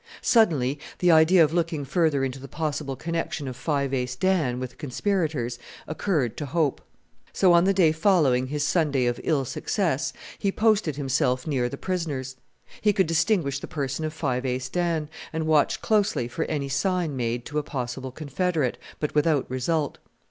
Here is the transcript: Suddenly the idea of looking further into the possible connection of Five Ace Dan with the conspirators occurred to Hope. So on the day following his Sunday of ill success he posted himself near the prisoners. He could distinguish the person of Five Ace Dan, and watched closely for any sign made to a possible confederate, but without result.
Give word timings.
Suddenly 0.23 0.79
the 0.97 1.11
idea 1.11 1.43
of 1.43 1.53
looking 1.53 1.85
further 1.85 2.25
into 2.25 2.39
the 2.39 2.47
possible 2.47 2.95
connection 2.95 3.47
of 3.47 3.55
Five 3.55 3.93
Ace 3.93 4.15
Dan 4.15 4.59
with 4.59 4.71
the 4.71 4.75
conspirators 4.77 5.59
occurred 5.87 6.35
to 6.37 6.47
Hope. 6.47 6.81
So 7.33 7.53
on 7.53 7.65
the 7.65 7.71
day 7.75 7.91
following 7.91 8.47
his 8.47 8.63
Sunday 8.65 9.05
of 9.05 9.21
ill 9.23 9.45
success 9.45 10.11
he 10.39 10.51
posted 10.51 10.95
himself 10.95 11.45
near 11.45 11.69
the 11.69 11.77
prisoners. 11.77 12.35
He 12.81 12.93
could 12.93 13.05
distinguish 13.05 13.59
the 13.59 13.67
person 13.67 14.03
of 14.03 14.11
Five 14.11 14.43
Ace 14.43 14.69
Dan, 14.69 15.07
and 15.31 15.45
watched 15.45 15.83
closely 15.83 16.27
for 16.27 16.45
any 16.45 16.67
sign 16.67 17.15
made 17.15 17.45
to 17.45 17.59
a 17.59 17.63
possible 17.63 18.11
confederate, 18.11 18.79
but 18.99 19.13
without 19.13 19.45
result. 19.51 19.99